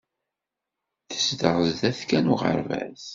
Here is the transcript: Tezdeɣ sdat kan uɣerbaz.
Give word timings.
Tezdeɣ 1.09 1.57
sdat 1.69 1.99
kan 2.09 2.31
uɣerbaz. 2.33 3.03